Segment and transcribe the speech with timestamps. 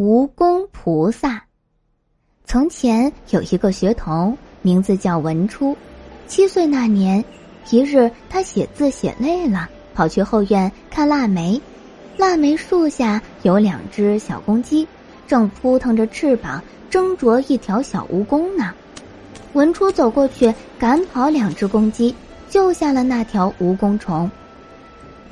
[0.00, 1.44] 蜈蚣菩萨。
[2.46, 5.76] 从前有一个学童，名字叫文初。
[6.26, 7.22] 七岁那年，
[7.68, 11.60] 一日他写字写累了，跑去后院看腊梅。
[12.16, 14.88] 腊梅树下有两只小公鸡，
[15.28, 18.72] 正扑腾着翅膀争夺一条小蜈蚣呢。
[19.52, 22.14] 文初走过去，赶跑两只公鸡，
[22.48, 24.30] 救下了那条蜈蚣虫。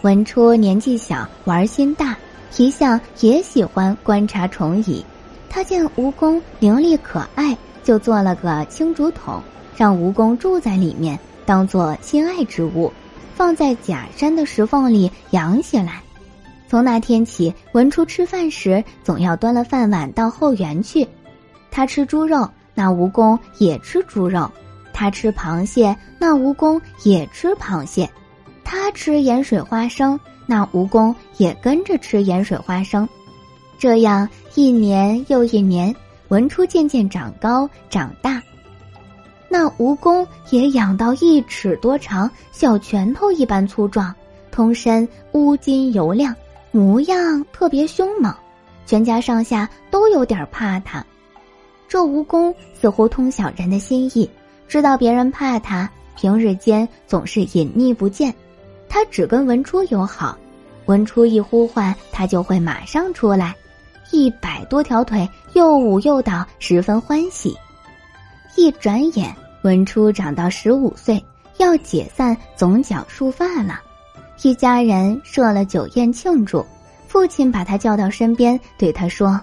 [0.00, 2.13] 文初年纪小，玩心大。
[2.56, 5.04] 一向也喜欢观察虫蚁，
[5.50, 9.42] 他见蜈蚣伶俐可爱，就做了个青竹筒，
[9.76, 12.92] 让蜈蚣住在里面，当做心爱之物，
[13.34, 16.00] 放在假山的石缝里养起来。
[16.68, 21.06] 从那天起，文初吃饭时总要端了饭碗到后园去。
[21.72, 24.48] 他吃猪肉，那蜈蚣也吃猪肉；
[24.92, 28.06] 他吃螃蟹，那蜈蚣也吃螃蟹；
[28.62, 30.18] 他吃盐水花生。
[30.46, 33.08] 那蜈蚣也跟着吃盐水花生，
[33.78, 35.94] 这样一年又一年，
[36.28, 38.42] 文初渐渐长高长大。
[39.48, 44.14] 那蜈蚣也养到一尺多长，小拳头一般粗壮，
[44.50, 46.34] 通身乌金油亮，
[46.72, 48.34] 模样特别凶猛，
[48.84, 51.04] 全家上下都有点怕他。
[51.88, 54.28] 这蜈蚣似乎通晓人的心意，
[54.66, 58.34] 知道别人怕他，平日间总是隐匿不见。
[58.88, 60.36] 他只跟文初友好，
[60.86, 63.54] 文初一呼唤，他就会马上出来，
[64.12, 67.56] 一百多条腿又舞又蹈，十分欢喜。
[68.56, 71.22] 一转眼，文初长到十五岁，
[71.58, 73.80] 要解散总角束发了，
[74.42, 76.64] 一家人设了酒宴庆祝。
[77.08, 79.40] 父亲把他叫到身边，对他说：“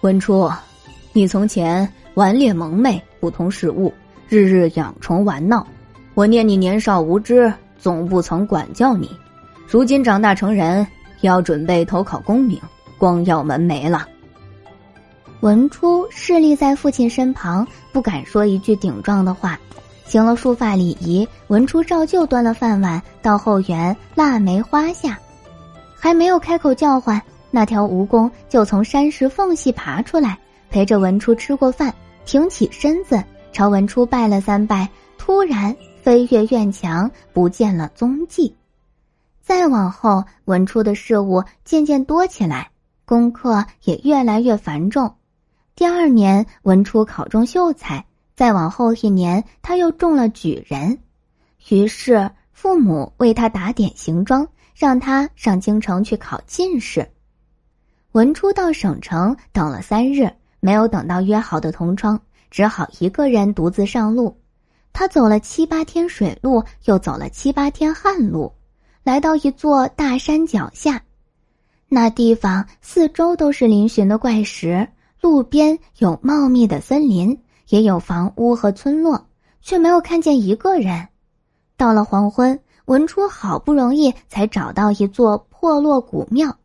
[0.00, 0.50] 文初，
[1.12, 3.92] 你从前顽劣蒙昧，不通事物，
[4.28, 5.66] 日日养虫玩闹，
[6.14, 7.52] 我念你年少无知。”
[7.84, 9.10] 总不曾管教你，
[9.68, 10.86] 如今长大成人，
[11.20, 12.58] 要准备投考功名，
[12.96, 14.08] 光耀门楣了。
[15.40, 19.60] 文初侍立在父亲身旁，不敢说一句顶撞的话，
[20.06, 21.28] 行了束发礼仪。
[21.48, 25.18] 文初照旧端了饭碗到后园腊梅花下，
[25.94, 27.20] 还没有开口叫唤，
[27.50, 30.38] 那条蜈蚣就从山石缝隙爬出来，
[30.70, 31.94] 陪着文初吃过饭，
[32.24, 33.22] 挺起身子
[33.52, 34.88] 朝文初拜了三拜，
[35.18, 35.76] 突然。
[36.04, 38.54] 飞越院墙，不见了踪迹。
[39.40, 42.70] 再往后，文初的事物渐渐多起来，
[43.06, 45.14] 功课也越来越繁重。
[45.74, 48.04] 第二年，文初考中秀才；
[48.36, 50.98] 再往后一年，他又中了举人。
[51.70, 57.08] 于是，父母为他打点行装，让他上京城去考进士。
[58.12, 64.36] 文初到省城等了三日，没有等到约好的同窗，只好一个人独自上路。
[64.94, 68.52] 他走了七八天水路，又走了七八天旱路，
[69.02, 71.02] 来到一座大山脚下。
[71.88, 74.88] 那地方四周都是嶙峋的怪石，
[75.20, 77.36] 路边有茂密的森林，
[77.70, 79.26] 也有房屋和村落，
[79.60, 81.08] 却没有看见一个人。
[81.76, 86.56] 到了黄昏，文初好不容易才找到一座破落古庙，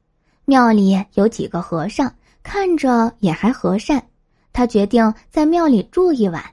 [0.46, 2.14] 庙里有几个和尚，
[2.44, 4.04] 看着也还和善。
[4.54, 6.44] 他决定在庙里住一晚。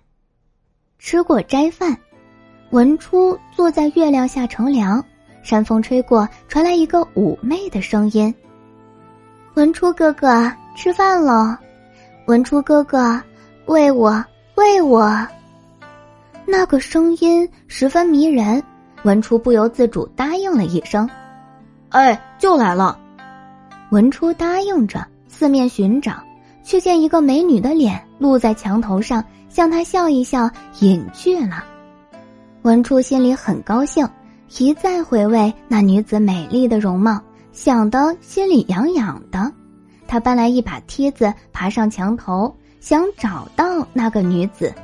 [1.07, 1.97] 吃过斋饭，
[2.71, 5.05] 文初坐在月亮下乘凉，
[5.45, 8.35] 山风吹过，传来一个妩媚的声音
[9.55, 11.57] ：“文初哥哥，吃饭喽！
[12.27, 13.23] 文初哥哥，
[13.67, 14.25] 喂我，
[14.57, 15.25] 喂我。”
[16.45, 18.61] 那个声音十分迷人，
[19.05, 21.09] 文初不由自主答应了一声
[21.91, 22.99] ：“哎，就来了。”
[23.93, 26.15] 文初答应着，四面寻找，
[26.65, 29.25] 却见一个美女的脸露在墙头上。
[29.57, 30.51] 向他笑一笑，
[30.81, 31.65] 隐去了。
[32.61, 34.07] 文初心里很高兴，
[34.59, 37.19] 一再回味那女子美丽的容貌，
[37.53, 39.51] 想得心里痒痒的。
[40.07, 44.75] 他搬来一把梯子，爬上墙头，想找到那个女子。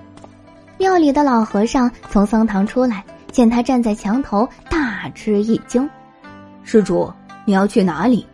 [0.79, 5.87] 庙里的老和尚从僧堂出来，见他站在墙头，大吃一惊
[6.65, 7.13] ：“施主，
[7.45, 8.27] 你要去哪里？”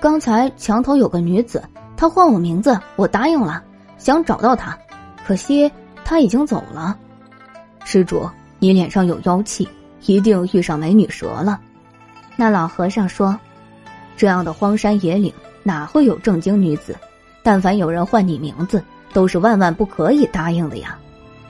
[0.00, 1.60] 刚才墙头有个女子，
[1.96, 3.60] 她唤我名字，我答应了，
[3.98, 4.78] 想找到她。
[5.30, 5.70] 可惜
[6.04, 6.98] 他已经走了，
[7.84, 8.28] 施主，
[8.58, 9.68] 你脸上有妖气，
[10.06, 11.60] 一定遇上美女蛇了。
[12.34, 13.38] 那老和尚说
[14.18, 15.32] ：“这样的荒山野岭
[15.62, 16.96] 哪会有正经女子？
[17.44, 18.82] 但凡有人唤你名字，
[19.12, 20.98] 都是万万不可以答应的呀！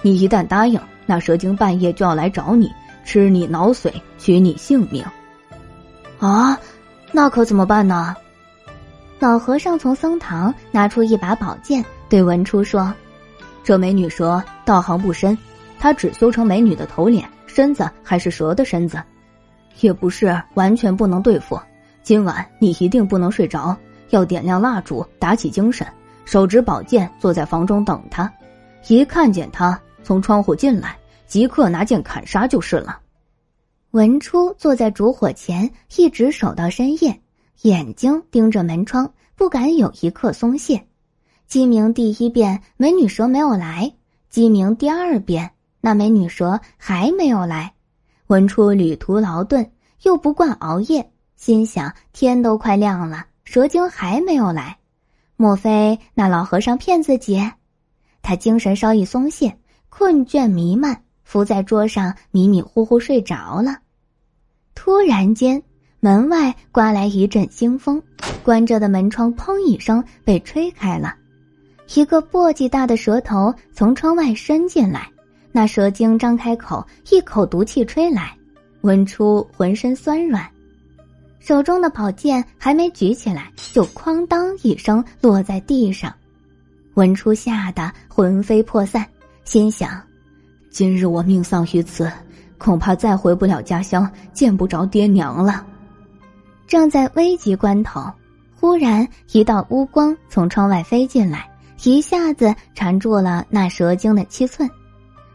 [0.02, 2.70] 你一旦答应，那蛇精半夜就要来找你，
[3.06, 5.02] 吃你脑髓，取你性命。
[6.18, 6.54] 啊，
[7.12, 8.14] 那可怎么办呢？”
[9.18, 12.92] 老和尚从僧堂拿出一把宝剑，对文初说。
[13.62, 15.36] 这美女蛇道行不深，
[15.78, 19.02] 她只修成美女的头脸，身子还是蛇的身子，
[19.80, 21.60] 也不是完全不能对付。
[22.02, 23.76] 今晚你一定不能睡着，
[24.08, 25.86] 要点亮蜡烛，打起精神，
[26.24, 28.32] 手执宝剑坐在房中等他。
[28.88, 30.96] 一看见他从窗户进来，
[31.26, 32.98] 即刻拿剑砍杀就是了。
[33.90, 37.20] 文初坐在烛火前，一直守到深夜，
[37.62, 40.82] 眼睛盯着门窗，不敢有一刻松懈。
[41.50, 43.92] 鸡鸣第一遍，美女蛇没有来；
[44.28, 45.50] 鸡鸣第二遍，
[45.80, 47.72] 那美女蛇还没有来。
[48.28, 49.68] 文初旅途劳顿，
[50.02, 54.78] 又不惯熬夜，心想：天都快亮了，蛇精还没有来，
[55.34, 57.42] 莫非那老和尚骗自己？
[58.22, 59.58] 他精神稍一松懈，
[59.88, 63.78] 困倦弥漫，伏在桌上迷迷糊糊睡着了。
[64.76, 65.60] 突然间，
[65.98, 68.00] 门外刮来一阵腥风，
[68.44, 71.16] 关着的门窗砰一声被吹开了，
[71.94, 75.08] 一个簸箕大的蛇头从窗外伸进来。
[75.52, 78.32] 那蛇精张开口，一口毒气吹来，
[78.82, 80.48] 闻出浑身酸软，
[81.40, 86.14] 手中的宝剑还没举起来，就哐当一声落在地上。
[86.94, 89.04] 文初吓得魂飞魄散，
[89.42, 90.00] 心想：
[90.70, 92.08] 今日我命丧于此，
[92.56, 95.66] 恐怕再回不了家乡，见不着爹娘了。
[96.68, 98.08] 正在危急关头，
[98.54, 101.49] 忽然一道乌光从窗外飞进来，
[101.84, 104.68] 一下子缠住了那蛇精的七寸。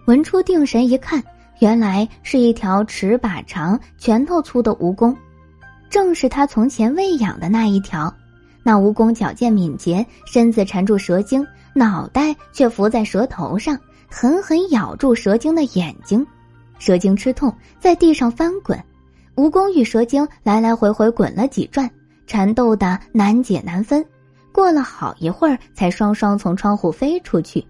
[0.06, 1.24] 文初定神一看，
[1.60, 5.16] 原来是一条尺把长、拳头粗的蜈蚣，
[5.90, 8.14] 正是他从前喂养的那一条。
[8.62, 13.78] 那蜈蚣矫健敏捷，身子缠住蛇精，脑袋却伏在蛇头上，
[14.08, 16.26] 狠狠咬住蛇精的眼睛。
[16.78, 18.78] 蛇精吃痛，在地上翻滚。
[19.36, 21.90] 蜈蚣与蛇精来来回回滚了几转，
[22.28, 24.06] 缠斗得难解难分。
[24.56, 27.62] 过了好一会儿，才双双从窗户飞出去。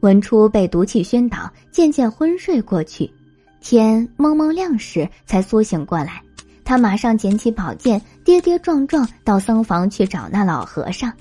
[0.00, 3.12] 文初被毒气熏倒，渐渐昏睡过去。
[3.60, 6.22] 天蒙蒙亮时，才苏醒过来。
[6.64, 11.12] 他马上捡起宝剑，跌跌撞撞到僧房去找那老和尚。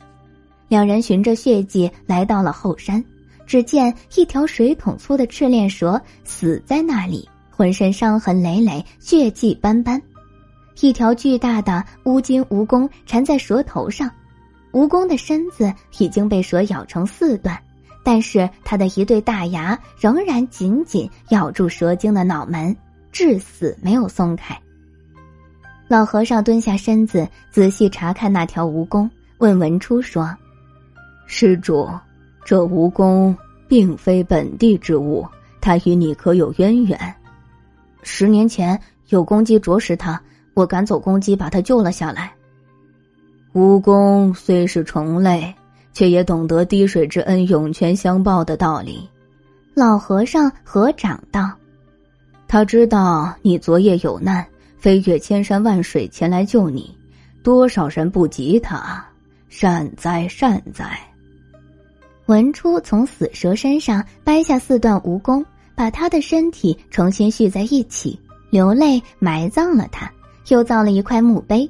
[0.70, 3.04] 两人循着血迹来到了后山，
[3.46, 10.02] 只见一条水桶粗的赤练蛇死在那里，浑身伤痕累累，血迹斑斑。
[10.80, 14.10] 一条巨大的乌金蜈蚣缠在蛇头上，
[14.72, 17.62] 蜈蚣的身子已经被蛇咬成四段，
[18.04, 22.76] 但是它的一对大牙仍然紧紧咬住蛇精的脑门，
[23.12, 24.58] 至死没有松开。
[25.88, 29.10] 老和尚蹲下身子，仔细查看那条蜈蚣，
[29.40, 30.34] 问文初说
[31.28, 31.90] ：“施主，
[32.46, 33.36] 这蜈蚣
[33.68, 35.28] 并非本地之物，
[35.60, 37.16] 它与你可有渊源？
[38.04, 38.80] 十年前
[39.10, 40.20] 有公鸡啄食它，
[40.54, 42.32] 我赶走公鸡，把它救了下来。
[43.53, 45.53] 蜈蚣虽是虫类，
[45.94, 49.09] 却也懂得滴水之恩涌泉相报的道理。”
[49.74, 51.51] 老和尚合掌道
[52.48, 54.45] ：“他知道你昨夜有难。”
[54.81, 56.98] 飞越千山万水前来救你，
[57.44, 59.06] 多少人不及他，
[59.48, 61.00] 善哉善哉。
[62.25, 65.45] 文初从死蛇身上掰下四段蜈蚣，
[65.75, 68.19] 把他的身体重新续在一起，
[68.50, 70.12] 流泪埋葬了他，
[70.48, 71.69] 又造了一块墓碑，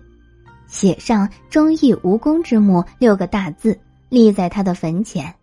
[0.71, 3.77] 写上“忠义无蚣之墓”六个大字，
[4.09, 5.35] 立在他的坟前。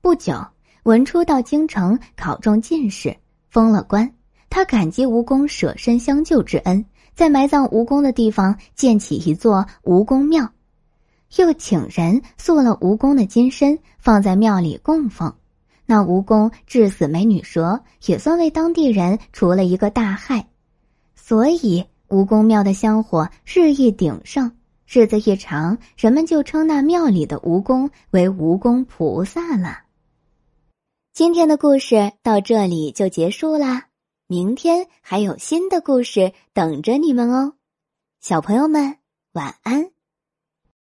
[0.00, 0.46] 不久，
[0.84, 3.14] 文初到京城考中进士，
[3.50, 4.10] 封了官。
[4.48, 6.84] 他感激蜈蚣舍身相救之恩。
[7.12, 10.48] 在埋葬蜈蚣的地方建起一座蜈蚣庙，
[11.36, 15.34] 又请人塑了蜈蚣的金身放在庙里供奉。
[15.84, 20.46] 那蜈蚣致死美女蛇，也算为当地人除了一个大害。
[21.14, 24.52] 所以蜈蚣庙的香火日益鼎盛，
[24.92, 29.82] 日子一长，人们就称那庙里的蜈蚣为蜈蚣菩萨了。
[31.12, 33.86] 今天的故事到这里就结束啦。
[34.26, 37.52] 明天还有新的故事等着你们哦，
[38.20, 38.96] 小朋友们
[39.30, 39.92] 晚安。